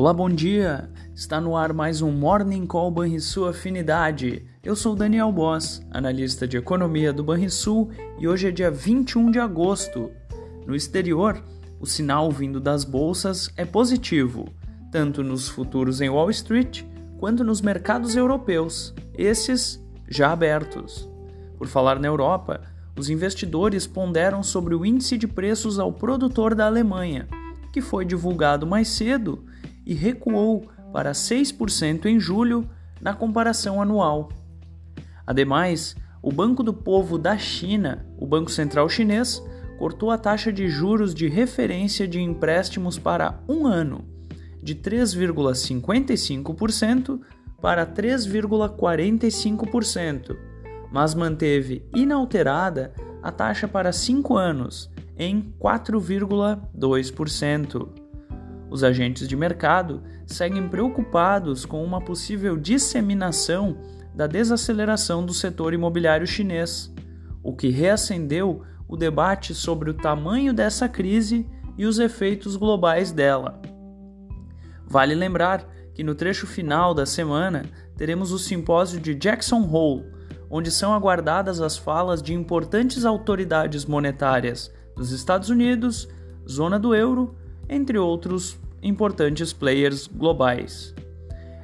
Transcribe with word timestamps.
Olá, 0.00 0.14
bom 0.14 0.30
dia! 0.30 0.88
Está 1.14 1.38
no 1.42 1.54
ar 1.54 1.74
mais 1.74 2.00
um 2.00 2.10
Morning 2.10 2.64
Call 2.66 2.90
Banrisul 2.90 3.46
Afinidade. 3.46 4.46
Eu 4.64 4.74
sou 4.74 4.96
Daniel 4.96 5.30
Boss, 5.30 5.86
analista 5.90 6.48
de 6.48 6.56
economia 6.56 7.12
do 7.12 7.22
Banrisul 7.22 7.90
e 8.18 8.26
hoje 8.26 8.48
é 8.48 8.50
dia 8.50 8.70
21 8.70 9.30
de 9.30 9.38
agosto. 9.38 10.10
No 10.66 10.74
exterior, 10.74 11.44
o 11.78 11.84
sinal 11.84 12.30
vindo 12.30 12.58
das 12.58 12.82
bolsas 12.82 13.50
é 13.58 13.66
positivo, 13.66 14.48
tanto 14.90 15.22
nos 15.22 15.50
futuros 15.50 16.00
em 16.00 16.08
Wall 16.08 16.30
Street 16.30 16.82
quanto 17.18 17.44
nos 17.44 17.60
mercados 17.60 18.16
europeus, 18.16 18.94
esses 19.12 19.84
já 20.08 20.32
abertos. 20.32 21.10
Por 21.58 21.66
falar 21.66 22.00
na 22.00 22.08
Europa, 22.08 22.62
os 22.98 23.10
investidores 23.10 23.86
ponderam 23.86 24.42
sobre 24.42 24.74
o 24.74 24.82
índice 24.82 25.18
de 25.18 25.28
preços 25.28 25.78
ao 25.78 25.92
produtor 25.92 26.54
da 26.54 26.64
Alemanha, 26.64 27.28
que 27.70 27.82
foi 27.82 28.06
divulgado 28.06 28.66
mais 28.66 28.88
cedo 28.88 29.44
e 29.90 29.94
recuou 29.94 30.70
para 30.92 31.10
6% 31.10 32.06
em 32.06 32.20
julho 32.20 32.70
na 33.00 33.12
comparação 33.12 33.82
anual. 33.82 34.28
Ademais, 35.26 35.96
o 36.22 36.30
Banco 36.30 36.62
do 36.62 36.72
Povo 36.72 37.18
da 37.18 37.36
China, 37.36 38.06
o 38.16 38.24
Banco 38.24 38.52
Central 38.52 38.88
Chinês, 38.88 39.42
cortou 39.80 40.12
a 40.12 40.18
taxa 40.18 40.52
de 40.52 40.68
juros 40.68 41.12
de 41.12 41.26
referência 41.26 42.06
de 42.06 42.20
empréstimos 42.20 43.00
para 43.00 43.42
um 43.48 43.66
ano, 43.66 44.04
de 44.62 44.76
3,55% 44.76 47.18
para 47.60 47.84
3,45%, 47.84 50.36
mas 50.92 51.16
manteve 51.16 51.84
inalterada 51.94 52.94
a 53.20 53.32
taxa 53.32 53.66
para 53.66 53.90
cinco 53.92 54.36
anos, 54.36 54.88
em 55.16 55.52
4,2%. 55.60 57.99
Os 58.70 58.84
agentes 58.84 59.26
de 59.26 59.36
mercado 59.36 60.00
seguem 60.24 60.68
preocupados 60.68 61.66
com 61.66 61.84
uma 61.84 62.00
possível 62.00 62.56
disseminação 62.56 63.76
da 64.14 64.28
desaceleração 64.28 65.26
do 65.26 65.34
setor 65.34 65.74
imobiliário 65.74 66.26
chinês, 66.26 66.92
o 67.42 67.54
que 67.54 67.68
reacendeu 67.68 68.62
o 68.86 68.96
debate 68.96 69.54
sobre 69.54 69.90
o 69.90 69.94
tamanho 69.94 70.54
dessa 70.54 70.88
crise 70.88 71.44
e 71.76 71.84
os 71.84 71.98
efeitos 71.98 72.54
globais 72.54 73.10
dela. 73.10 73.60
Vale 74.86 75.14
lembrar 75.16 75.66
que 75.92 76.04
no 76.04 76.14
trecho 76.14 76.46
final 76.46 76.94
da 76.94 77.06
semana 77.06 77.64
teremos 77.96 78.30
o 78.30 78.38
simpósio 78.38 79.00
de 79.00 79.14
Jackson 79.14 79.62
Hole, 79.62 80.06
onde 80.48 80.70
são 80.70 80.94
aguardadas 80.94 81.60
as 81.60 81.76
falas 81.76 82.22
de 82.22 82.34
importantes 82.34 83.04
autoridades 83.04 83.84
monetárias 83.84 84.72
dos 84.96 85.10
Estados 85.10 85.48
Unidos, 85.48 86.08
zona 86.48 86.78
do 86.78 86.94
euro 86.94 87.36
entre 87.70 87.96
outros 87.96 88.58
importantes 88.82 89.52
players 89.52 90.08
globais. 90.08 90.92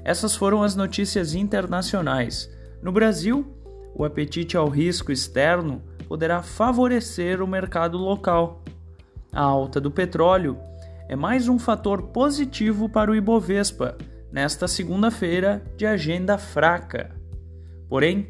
Essas 0.05 0.37
foram 0.37 0.63
as 0.63 0.77
notícias 0.77 1.35
internacionais. 1.35 2.49
No 2.81 2.93
Brasil, 2.93 3.45
o 3.93 4.05
apetite 4.05 4.57
ao 4.57 4.69
risco 4.69 5.11
externo 5.11 5.83
poderá 6.07 6.43
favorecer 6.43 7.43
o 7.43 7.47
mercado 7.47 7.99
local. 7.99 8.63
A 9.33 9.41
alta 9.43 9.81
do 9.81 9.91
petróleo 9.91 10.57
é 11.09 11.17
mais 11.17 11.49
um 11.49 11.59
fator 11.59 12.03
positivo 12.03 12.89
para 12.89 13.11
o 13.11 13.17
Ibovespa 13.17 13.99
nesta 14.31 14.69
segunda-feira 14.69 15.63
de 15.77 15.87
agenda 15.87 16.39
fraca. 16.39 17.17
Porém, 17.89 18.29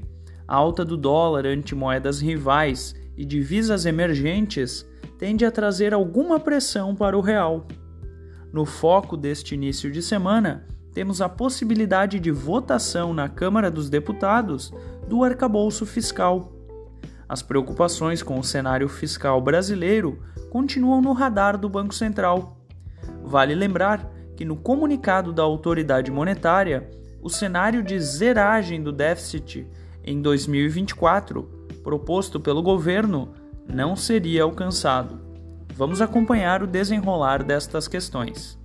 a 0.49 0.55
alta 0.55 0.85
do 0.85 0.97
dólar 0.97 1.45
ante 1.47 1.75
moedas 1.75 2.21
rivais 2.21 2.95
e 3.17 3.25
divisas 3.25 3.85
emergentes 3.85 4.87
tende 5.19 5.45
a 5.45 5.51
trazer 5.51 5.95
alguma 5.95 6.39
pressão 6.39 6.95
para 6.95 7.17
o 7.17 7.21
real. 7.21 7.67
No 8.53 8.65
foco 8.65 9.17
deste 9.17 9.55
início 9.55 9.91
de 9.91 10.03
semana, 10.03 10.67
temos 10.93 11.21
a 11.21 11.29
possibilidade 11.29 12.19
de 12.19 12.31
votação 12.31 13.13
na 13.13 13.29
Câmara 13.29 13.71
dos 13.71 13.91
Deputados 13.91 14.73
do 15.07 15.23
arcabouço 15.23 15.85
fiscal. 15.85 16.53
As 17.29 17.43
preocupações 17.43 18.23
com 18.23 18.39
o 18.39 18.45
cenário 18.45 18.89
fiscal 18.89 19.41
brasileiro 19.41 20.19
continuam 20.49 21.03
no 21.03 21.13
radar 21.13 21.59
do 21.59 21.69
Banco 21.69 21.95
Central. 21.95 22.57
Vale 23.23 23.55
lembrar 23.55 24.11
que 24.37 24.45
no 24.45 24.57
comunicado 24.57 25.33
da 25.33 25.43
autoridade 25.43 26.11
monetária, 26.11 26.89
o 27.21 27.29
cenário 27.29 27.83
de 27.83 27.99
zeragem 27.99 28.83
do 28.83 28.93
déficit 28.93 29.67
em 30.05 30.23
2024, 30.23 31.43
proposto 31.83 32.39
pelo 32.39 32.63
governo, 32.63 33.35
não 33.73 33.97
seria 33.97 34.43
alcançado. 34.43 35.21
Vamos 35.75 36.01
acompanhar 36.01 36.63
o 36.63 36.67
desenrolar 36.67 37.43
destas 37.43 37.87
questões. 37.87 38.59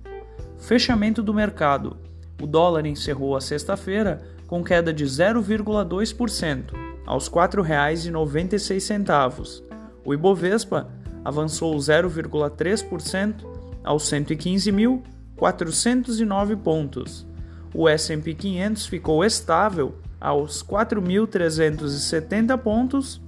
Fechamento 0.58 1.22
do 1.22 1.34
mercado. 1.34 1.98
O 2.40 2.46
dólar 2.46 2.86
encerrou 2.86 3.36
a 3.36 3.40
sexta-feira 3.40 4.22
com 4.46 4.64
queda 4.64 4.92
de 4.92 5.04
0,2%, 5.04 6.72
aos 7.06 7.26
R$ 7.26 7.34
4,96. 7.34 9.62
O 10.04 10.14
Ibovespa 10.14 10.88
avançou 11.24 11.76
0,3% 11.76 13.44
aos 13.84 14.04
115.409 14.04 16.56
pontos. 16.56 17.26
O 17.74 17.88
S&P 17.88 18.34
500 18.34 18.86
ficou 18.86 19.24
estável 19.24 19.96
aos 20.20 20.62
4.370 20.62 22.58
pontos 22.58 23.20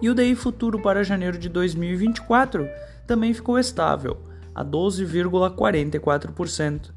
e 0.00 0.08
o 0.10 0.14
DI 0.14 0.34
futuro 0.34 0.80
para 0.80 1.04
janeiro 1.04 1.38
de 1.38 1.48
2024 1.48 2.68
também 3.06 3.32
ficou 3.32 3.56
estável, 3.58 4.18
a 4.54 4.62
12,44%. 4.64 6.90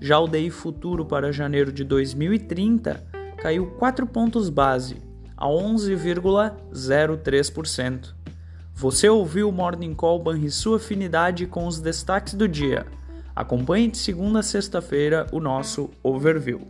Já 0.00 0.18
o 0.18 0.28
DI 0.28 0.50
futuro 0.50 1.06
para 1.06 1.32
janeiro 1.32 1.72
de 1.72 1.82
2030 1.84 3.04
caiu 3.38 3.66
4 3.78 4.06
pontos 4.06 4.48
base, 4.48 4.96
a 5.36 5.46
11,03%. 5.46 8.14
Você 8.74 9.08
ouviu 9.08 9.48
o 9.48 9.52
Morning 9.52 9.94
Call 9.94 10.22
Banrisul 10.22 10.74
Afinidade 10.74 11.46
com 11.46 11.66
os 11.66 11.80
destaques 11.80 12.34
do 12.34 12.46
dia. 12.46 12.84
Acompanhe 13.34 13.88
de 13.88 13.96
segunda 13.96 14.40
a 14.40 14.42
sexta-feira 14.42 15.26
o 15.32 15.40
nosso 15.40 15.88
overview. 16.02 16.60